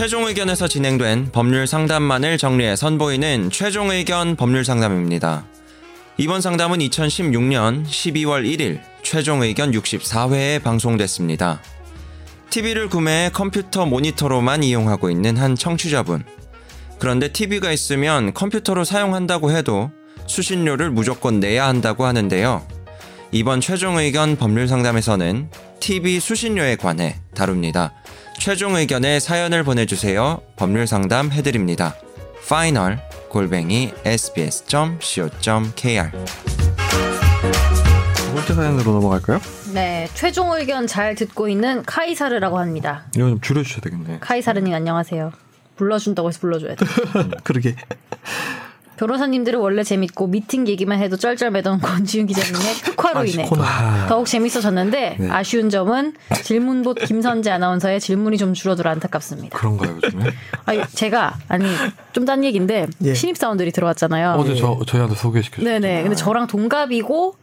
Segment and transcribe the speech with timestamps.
[0.00, 5.44] 최종 의견에서 진행된 법률 상담만을 정리해 선보이는 최종 의견 법률 상담입니다.
[6.16, 11.60] 이번 상담은 2016년 12월 1일 최종 의견 64회에 방송됐습니다.
[12.48, 16.24] TV를 구매해 컴퓨터 모니터로만 이용하고 있는 한 청취자분.
[16.98, 19.90] 그런데 TV가 있으면 컴퓨터로 사용한다고 해도
[20.26, 22.66] 수신료를 무조건 내야 한다고 하는데요.
[23.32, 27.99] 이번 최종 의견 법률 상담에서는 TV 수신료에 관해 다룹니다.
[28.40, 30.40] 최종 의견에 사연을 보내주세요.
[30.56, 31.94] 법률 상담 해드립니다.
[32.42, 35.30] final 골뱅이 sbs.co.kr
[38.16, 39.40] 두 번째 사연으로 넘어갈까요?
[39.74, 43.04] 네, 최종 의견 잘 듣고 있는 카이사르라고 합니다.
[43.14, 44.20] 이거 좀 줄여주셔야 되겠네.
[44.20, 45.32] 카이사르님 안녕하세요.
[45.76, 46.86] 불러준다고 해서 불러줘야 돼.
[47.44, 47.76] 그러게.
[49.00, 53.64] 변호사님들은 원래 재밌고 미팅 얘기만 해도 쩔쩔매던 권지윤 기자님의 흑화로 인해 코너.
[54.08, 55.30] 더욱 재밌어졌는데 네.
[55.30, 56.12] 아쉬운 점은
[56.44, 59.56] 질문봇 김선재 아나운서의 질문이 좀 줄어들어 안타깝습니다.
[59.56, 60.24] 그런가요, 요즘에?
[60.66, 61.64] 아니, 제가 아니
[62.12, 63.14] 좀 딴 얘기인데 예.
[63.14, 64.32] 신입 사원들이 들어왔잖아요.
[64.38, 65.64] 어제 저, 저희한테 소개시켜주셨죠.
[65.80, 66.02] 네네.
[66.02, 67.34] 근데 저랑 동갑이고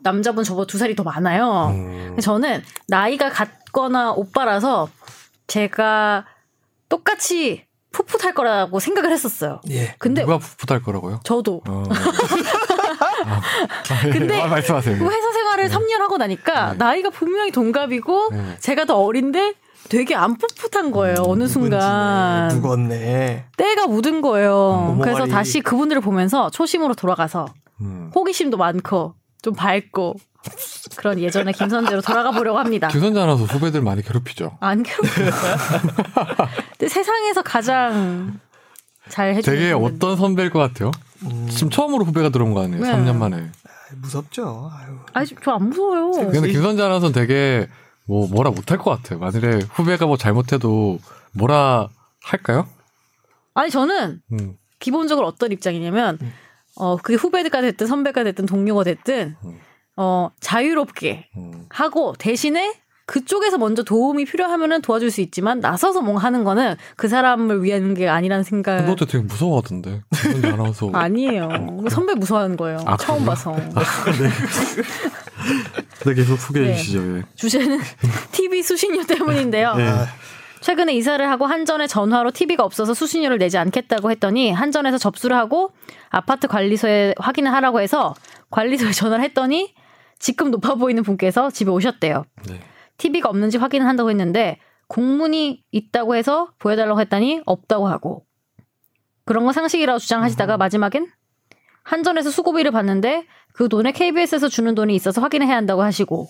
[0.00, 1.68] 남자분 저보다 두 살이 더 많아요.
[1.74, 2.04] 음.
[2.08, 4.90] 근데 저는 나이가 같거나 오빠라서
[5.46, 6.26] 제가
[6.90, 9.60] 똑같이 풋풋할 거라고 생각을 했었어요.
[9.70, 9.94] 예.
[9.98, 11.20] 근데 누가 풋풋할 거라고요?
[11.24, 11.84] 저도 어.
[13.24, 13.40] 아,
[13.90, 14.10] 아, 예.
[14.10, 14.98] 근데 아, 말씀하세요.
[14.98, 16.78] 그 회사 생활을 3년 하고 나니까 네.
[16.78, 18.56] 나이가 분명히 동갑이고 네.
[18.60, 19.54] 제가 더 어린데
[19.88, 21.16] 되게 안 풋풋한 거예요.
[21.26, 23.46] 어느 순간 무겁네.
[23.56, 24.94] 때가 묻은 거예요.
[24.96, 25.26] 음, 그래서.
[25.26, 27.46] 다시 그분들을 보면서 초심으로 돌아가서
[27.80, 28.10] 음.
[28.14, 30.14] 호기심도 많고 좀 밝고
[30.96, 32.88] 그런 예전의 김선재로 돌아가 보려고 합니다.
[32.88, 34.56] 규선자 아나운서 후배들 많이 괴롭히죠.
[34.60, 35.30] 안 괴롭혀요.
[36.78, 38.40] 근데 세상에서 가장
[39.08, 39.72] 잘 해주는 되게.
[39.72, 40.90] 어떤 선배일 것 같아요?
[41.50, 42.82] 지금 처음으로 후배가 들어온 거 아니에요?
[42.82, 42.92] 네.
[42.92, 43.50] 3년 만에.
[44.00, 44.70] 무섭죠.
[44.72, 44.96] 아유.
[45.12, 46.10] 아니 저 안 무서워요.
[46.30, 47.68] 근데 김선재 아나운서는 되게
[48.06, 49.18] 뭐 뭐라 못할 것 같아요.
[49.20, 50.98] 만일에 후배가 뭐 잘못해도
[51.32, 51.88] 뭐라
[52.24, 52.66] 할까요?
[53.54, 54.54] 아니 저는 음.
[54.80, 56.18] 기본적으로 어떤 입장이냐면
[56.76, 59.60] 어 그게 후배가 됐든 선배가 됐든 동료가 됐든 음.
[59.96, 61.66] 어 자유롭게 음.
[61.68, 62.74] 하고 대신에
[63.04, 68.08] 그쪽에서 먼저 도움이 필요하면은 도와줄 수 있지만 나서서 뭔가 하는 거는 그 사람을 위한 게
[68.08, 70.02] 아니라는 생각 너도 되게 무서워하던데.
[70.22, 70.90] 김선재 아나운서.
[70.94, 71.50] 아니에요.
[71.90, 72.78] 선배 무서워하는 거예요.
[72.86, 73.28] 아, 처음 그래요?
[73.28, 73.56] 봐서.
[76.04, 76.76] 네, 계속 소개해 네.
[76.76, 77.18] 주시죠.
[77.18, 77.22] 예.
[77.34, 77.80] 주제는
[78.32, 79.74] TV 수신료 때문인데요.
[79.74, 79.92] 네.
[80.62, 85.72] 최근에 이사를 하고 한전에 전화로 TV가 없어서 수신료를 내지 않겠다고 했더니 한전에서 접수를 하고
[86.08, 88.14] 아파트 관리소에 확인을 하라고 해서
[88.50, 89.74] 관리소에 전화를 했더니
[90.20, 92.24] 직급 높아 보이는 분께서 집에 오셨대요.
[92.48, 92.60] 네.
[92.96, 98.24] TV가 없는지 확인을 한다고 했는데 공문이 있다고 해서 보여달라고 했더니 없다고 하고
[99.24, 101.08] 그런 건 상식이라고 주장하시다가 마지막엔
[101.82, 106.28] 한전에서 수고비를 받는데 그 돈에 KBS에서 주는 돈이 있어서 확인해야 한다고 하시고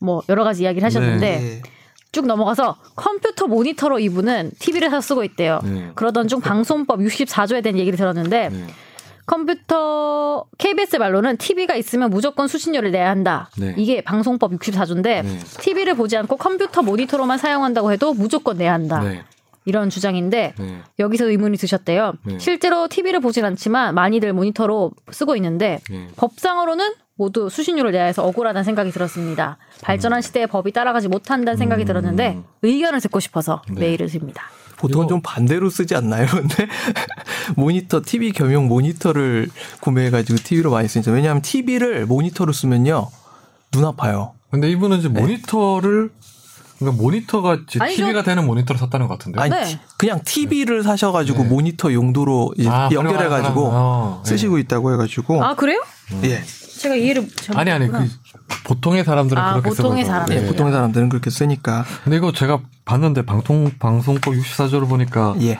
[0.00, 1.62] 뭐 여러 가지 이야기를 하셨는데 예.
[2.16, 5.60] 쭉 넘어가서 컴퓨터 모니터로 이분은 TV를 사서 쓰고 있대요.
[5.62, 5.90] 네.
[5.94, 8.66] 그러던 중 방송법 64조에 대한 얘기를 들었는데 네.
[9.26, 13.50] 컴퓨터 KBS 말로는 TV가 있으면 무조건 수신료를 내야 한다.
[13.58, 13.74] 네.
[13.76, 15.38] 이게 방송법 64조인데 네.
[15.60, 19.00] TV를 보지 않고 컴퓨터 모니터로만 사용한다고 해도 무조건 내야 한다.
[19.00, 19.22] 네.
[19.66, 20.78] 이런 주장인데 네.
[20.98, 22.14] 여기서 의문이 드셨대요.
[22.24, 22.38] 네.
[22.38, 26.08] 실제로 TV를 보진 않지만 많이들 모니터로 쓰고 있는데 네.
[26.16, 29.56] 법상으로는 모두 수신료를 내야 해서 억울하다는 생각이 들었습니다.
[29.82, 31.86] 발전한 시대에 법이 따라가지 못한다는 생각이 음.
[31.86, 33.80] 들었는데 의견을 듣고 싶어서 네.
[33.80, 34.42] 메일을 드립니다.
[34.76, 36.26] 보통은 좀 반대로 쓰지 않나요?
[36.30, 36.68] 근데
[37.56, 39.48] 모니터, TV 겸용 모니터를
[39.80, 41.12] 구매해가지고 TV로 많이 쓰죠.
[41.12, 43.08] 왜냐하면 TV를 모니터로 쓰면요.
[43.72, 44.34] 눈 아파요.
[44.50, 46.10] 근데 이분은 이제 모니터를
[46.78, 48.02] 그러니까 모니터가 이제 아니죠.
[48.04, 49.40] TV가 되는 모니터를 샀다는 것 같은데.
[49.40, 49.64] 아니, 네.
[49.64, 51.48] 티- 그냥 TV를 사셔가지고 네.
[51.48, 54.24] 모니터 용도로 이제 아, 연결해가지고 사람.
[54.24, 55.42] 쓰시고 있다고 해가지고.
[55.42, 55.82] 아 그래요?
[56.24, 56.42] 예.
[56.78, 58.08] 제가 이해를 잘못 아니 아니 그
[58.64, 60.06] 보통의 사람들은 아, 그렇게 보통의 쓰거든요.
[60.06, 60.36] 사람들.
[60.36, 60.46] 예, 네.
[60.46, 61.84] 보통의 사람들은 그렇게 쓰니까.
[62.04, 65.58] 근데 이거 제가 봤는데 방송 방송법 64조를 보니까 예.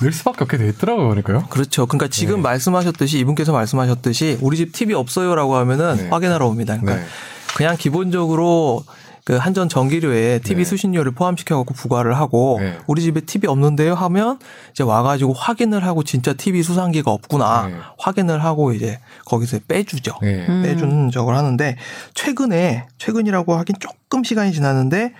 [0.00, 1.46] 낼 수밖에 없게 돼 있더라고요, 그러니까요.
[1.48, 1.86] 그렇죠.
[1.86, 2.42] 그러니까 지금 네.
[2.42, 6.08] 말씀하셨듯이 이분께서 말씀하셨듯이 우리 집 TV 없어요라고 하면은 네.
[6.08, 6.78] 확인하러 옵니다.
[6.78, 7.10] 그러니까 네.
[7.56, 8.84] 그냥 기본적으로
[9.24, 10.68] 그 한전 전기료에 TV 네.
[10.68, 12.76] 수신료를 포함시켜 갖고 부과를 하고 네.
[12.88, 14.38] 우리 집에 TV 없는데요 하면
[14.72, 17.74] 이제 와 가지고 확인을 하고 진짜 TV 수상기가 없구나 네.
[17.98, 20.14] 확인을 하고 이제 거기서 빼주죠.
[20.22, 20.46] 네.
[20.48, 20.62] 음.
[20.62, 21.76] 빼주는 적을 하는데
[22.14, 25.12] 최근에 최근이라고 하긴 조금 시간이 지났는데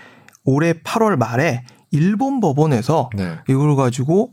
[0.43, 3.37] 올해 8월 말에 일본 법원에서 네.
[3.47, 4.31] 이걸 가지고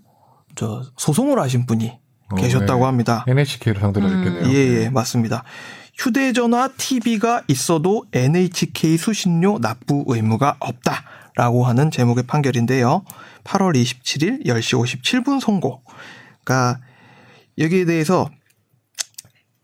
[0.57, 1.97] 저 소송을 하신 분이
[2.31, 2.85] 어, 계셨다고 네.
[2.87, 3.25] 합니다.
[3.29, 4.19] NHK를 상대로 음.
[4.19, 4.53] 했겠네요.
[4.53, 5.45] 예, 예, 맞습니다.
[6.01, 11.05] 휴대전화 TV가 있어도 NHK 수신료 납부 의무가 없다
[11.37, 13.05] 라고 하는 제목의 판결인데요.
[13.45, 15.83] 8월 27일 10시 57분 선고.
[16.43, 16.81] 그러니까
[17.59, 18.31] 여기에 대해서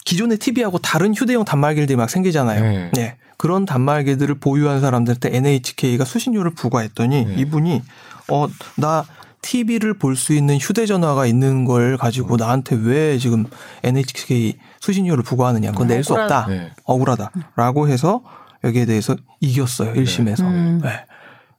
[0.05, 2.63] 기존의 TV하고 다른 휴대용 단말기들이 막 생기잖아요.
[2.63, 2.91] 네.
[2.99, 3.17] 예.
[3.39, 7.35] 그런 단말기들을 보유한 사람들한테 NHK가 수신료를 부과했더니 네.
[7.39, 7.83] 이분이
[8.29, 9.07] 어 나
[9.43, 13.45] TV를 볼 수 있는 휴대전화가 있는 걸 가지고 나한테 왜 지금
[13.85, 15.73] NHK 수신료를 부과하느냐.
[15.73, 16.15] 그건 낼 수.
[16.15, 16.47] 없다.
[16.47, 16.71] 네.
[16.85, 18.23] 억울하다라고 해서
[18.65, 19.93] 여기에 대해서 이겼어요.
[19.95, 20.41] 1심에서.
[20.41, 20.81] 음.
[20.83, 20.91] 네.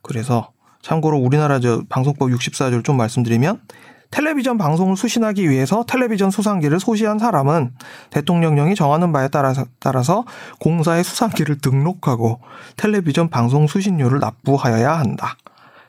[0.02, 0.52] 그래서
[0.82, 3.62] 참고로 우리나라 저 방송법 64조를 좀 말씀드리면
[4.10, 7.74] 텔레비전 방송을 수신하기 위해서 텔레비전 수상기를 소지한 사람은
[8.10, 10.24] 대통령령이 정하는 바에 따라서, 따라서
[10.62, 12.40] 공사의 수상기를 등록하고
[12.78, 15.36] 텔레비전 방송 수신료를 납부하여야 한다.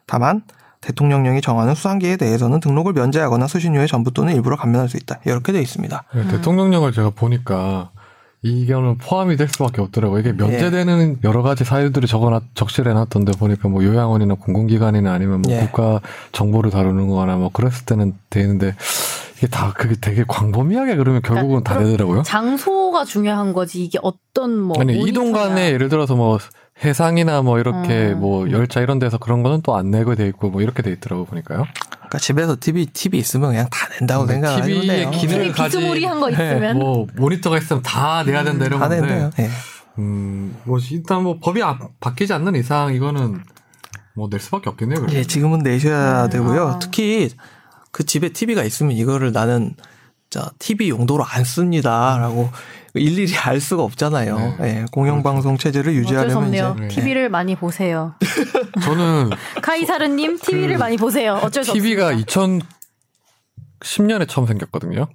[0.07, 0.43] 다만
[0.81, 5.21] 대통령령이 정하는 수상기에 대해서는 등록을 면제하거나 수신료의 전부 또는 일부를 감면할 수 있다.
[5.25, 6.05] 이렇게 되어 있습니다.
[6.15, 7.91] 네, 대통령령을 제가 보니까
[8.43, 10.21] 이거는 포함이 될 수밖에 없더라고요.
[10.21, 15.59] 이게 면제되는 여러 가지 사유들이 적어놨, 적실해놨던데 보니까 뭐 요양원이나 공공기관이나 아니면 뭐 예.
[15.59, 18.77] 국가 정보를 다루는 거나 뭐 그랬을 때는 되는데
[19.39, 22.23] 이게 다 그게 되게 광범위하게 그러면 결국은 다 그럼 되더라고요.
[22.23, 25.09] 장소가 중요한 거지 이게 어떤 뭐 아니 모니터냐.
[25.09, 26.39] 이동 간에 예를 들어서 뭐
[26.85, 28.21] 해상이나 뭐 이렇게 음.
[28.21, 31.25] 뭐 열차 이런 데서 그런 거는 또 안 내고 돼 있고 뭐 이렇게 돼 있더라고
[31.25, 31.65] 보니까요.
[31.91, 35.11] 그러니까 집에서 TV TV 있으면 그냥 다 낸다고 네, 생각하시면 TV의.
[35.11, 39.07] 기능을 가진 비스무리한 거 있으면 뭐 모니터가 있으면 다 내야 된다 이런 다 건데.
[39.07, 39.31] 낸대요.
[39.41, 39.49] 예.
[39.99, 43.43] 음, 뭐 일단 뭐 법이 아- 바뀌지 않는 이상 이거는
[44.15, 45.01] 뭐 낼 수밖에 없겠네요.
[45.01, 45.17] 그래도.
[45.19, 46.67] 예, 지금은 내셔야 음, 되고요.
[46.69, 46.79] 아.
[46.79, 47.31] 특히
[47.91, 49.75] 그 집에 TV가 있으면 이거를 나는
[50.31, 52.51] 자 TV 용도로 안 씁니다라고
[52.95, 54.57] 일일이 알 수가 없잖아요.
[54.61, 56.87] 예, 공영방송 체제를 어쩔 수 유지하려면 이제 없네요.
[56.89, 58.15] 이제- TV를 많이 보세요.
[58.83, 59.31] 저는
[59.63, 61.35] 카이사르님 TV를 그 많이 보세요.
[61.43, 62.33] 어쩔 수 TV가 없습니다.
[63.81, 65.07] 2010년에 처음 생겼거든요.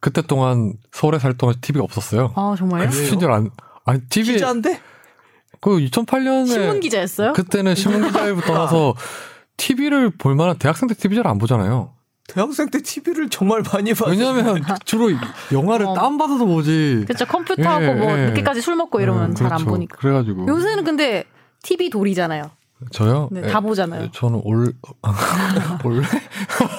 [0.00, 2.32] 그때 동안 서울에 살 동안 TV가 없었어요.
[2.36, 2.90] 아 정말요?
[2.90, 3.50] 심지어 안
[3.84, 4.80] 아니 TV 기자인데
[5.60, 7.32] 그 2008년에 신문 기자였어요?
[7.32, 8.94] 그때는 신문 기자일부터 나서
[9.56, 11.92] TV를 볼 만한 대학생 때 TV 잘 안 보잖아요.
[12.28, 14.10] 대학생 때 TV를 정말 많이 봤어요.
[14.10, 15.10] 왜냐하면 주로
[15.50, 15.94] 영화를 어.
[15.94, 17.04] 다운받아서 보지.
[17.06, 17.24] 그렇죠.
[17.24, 18.26] 컴퓨터하고 예, 뭐 예.
[18.26, 19.70] 늦게까지 술 먹고 이러면 음, 잘안 그렇죠.
[19.70, 19.96] 보니까.
[19.96, 21.24] 그래가지고 요새는 근데
[21.62, 22.50] TV 돌이잖아요.
[22.92, 23.28] 저요?
[23.32, 24.10] 네, 예, 다 보잖아요.
[24.12, 24.72] 저는 올
[25.84, 26.02] 원래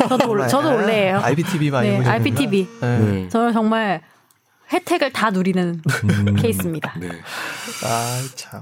[0.07, 1.19] 저도 올, 저도 원래예요.
[1.19, 2.13] IPTV 많이 네, 보시는구나.
[2.13, 2.67] IPTV.
[2.83, 2.85] 예.
[2.85, 3.29] 네.
[3.29, 4.01] 저는 정말
[4.71, 6.93] 혜택을 다 누리는 음, 케이스입니다.
[6.99, 7.09] 네.
[7.83, 8.61] 아, 참.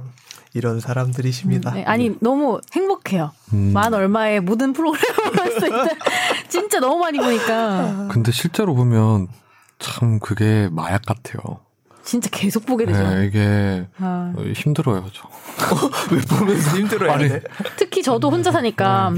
[0.53, 1.71] 이런 사람들이십니다.
[1.71, 3.31] 네, 아니 너무 행복해요.
[3.53, 3.73] 음.
[3.73, 5.83] 만 얼마에 모든 프로그램을 볼 수 있다.
[6.49, 9.27] 진짜 너무 많이 보니까 근데 실제로 보면
[9.79, 11.59] 참 그게 마약 같아요.
[12.03, 13.03] 진짜 계속 보게 되죠.
[13.03, 15.27] 네, 이게 아, 어, 힘들어요, 저.
[16.15, 17.11] 왜 보면서 힘들어요?
[17.11, 17.29] 아니?
[17.75, 19.11] 특히 저도 혼자 사니까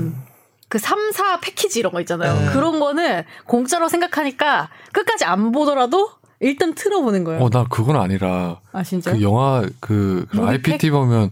[0.70, 2.34] 그 3, 4 패키지 이런 거 있잖아요.
[2.34, 2.52] 네.
[2.54, 6.10] 그런 거는 공짜로 생각하니까 끝까지 안 보더라도
[6.40, 7.42] 일단 틀어보는 거예요.
[7.44, 9.12] 어, 나 그건 아니라 아 진짜?
[9.12, 10.74] 그 영화 그 무비팩?
[10.74, 11.30] IPT 보면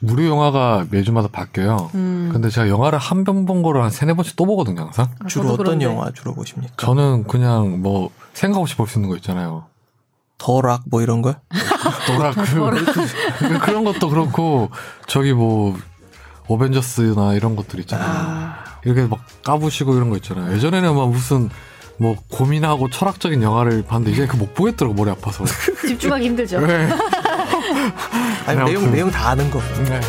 [0.00, 1.90] 무료 영화가 매주마다 바뀌어요.
[1.94, 2.30] 음.
[2.32, 5.08] 근데 제가 영화를 한 번 본 거를 한 세네 번씩 또 보거든요, 항상.
[5.20, 5.84] 아, 주로 어떤 그런데.
[5.84, 6.74] 영화 주로 보십니까?
[6.78, 9.66] 저는 그냥 뭐 생각 없이 볼 수 있는 거 있잖아요.
[10.38, 11.36] 더락 뭐 이런 걸?
[12.08, 12.40] 노라 그,
[13.60, 14.70] 그런 것도 그렇고
[15.06, 15.76] 저기 뭐
[16.48, 18.08] 어벤져스나 이런 것들 있잖아요.
[18.08, 20.52] 아, 이렇게 막 까부시고 이런 거 있잖아요.
[20.54, 21.50] 예전에는 막 무슨
[21.98, 25.44] 뭐 고민하고 철학적인 영화를 봤는데 이제 그 못 보겠더라고 머리 아파서.
[25.86, 26.60] 집중하기 힘들죠.
[26.66, 26.88] 네.
[28.46, 28.64] 아니 아무튼.
[28.64, 29.60] 내용 내용 다 아는 거.
[29.88, 30.00] 네.